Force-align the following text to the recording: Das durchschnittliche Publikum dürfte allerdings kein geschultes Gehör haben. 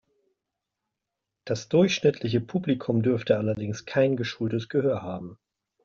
Das 1.45 1.69
durchschnittliche 1.69 2.41
Publikum 2.41 3.03
dürfte 3.03 3.37
allerdings 3.37 3.85
kein 3.85 4.15
geschultes 4.17 4.67
Gehör 4.67 5.03
haben. 5.03 5.37